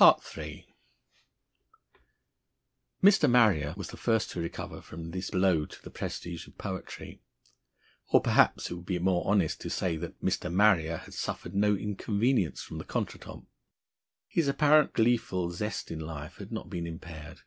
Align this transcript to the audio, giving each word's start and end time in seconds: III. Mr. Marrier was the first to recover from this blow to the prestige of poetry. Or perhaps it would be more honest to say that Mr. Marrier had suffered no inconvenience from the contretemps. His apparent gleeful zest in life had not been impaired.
III. 0.00 0.64
Mr. 3.02 3.28
Marrier 3.28 3.74
was 3.76 3.88
the 3.88 3.96
first 3.96 4.30
to 4.30 4.38
recover 4.40 4.80
from 4.80 5.10
this 5.10 5.28
blow 5.30 5.66
to 5.66 5.82
the 5.82 5.90
prestige 5.90 6.46
of 6.46 6.56
poetry. 6.56 7.20
Or 8.10 8.20
perhaps 8.20 8.70
it 8.70 8.74
would 8.74 8.86
be 8.86 9.00
more 9.00 9.26
honest 9.28 9.60
to 9.62 9.70
say 9.70 9.96
that 9.96 10.20
Mr. 10.22 10.52
Marrier 10.54 10.98
had 10.98 11.14
suffered 11.14 11.56
no 11.56 11.74
inconvenience 11.74 12.62
from 12.62 12.78
the 12.78 12.84
contretemps. 12.84 13.48
His 14.28 14.46
apparent 14.46 14.92
gleeful 14.92 15.50
zest 15.50 15.90
in 15.90 15.98
life 15.98 16.36
had 16.36 16.52
not 16.52 16.70
been 16.70 16.86
impaired. 16.86 17.40